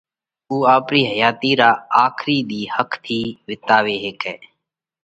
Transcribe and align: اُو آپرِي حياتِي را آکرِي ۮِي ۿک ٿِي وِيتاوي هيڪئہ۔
اُو 0.49 0.55
آپرِي 0.75 1.01
حياتِي 1.11 1.51
را 1.59 1.69
آکرِي 2.05 2.37
ۮِي 2.49 2.61
ۿک 2.75 2.91
ٿِي 3.03 3.19
وِيتاوي 3.47 3.95
هيڪئہ۔ 4.03 4.33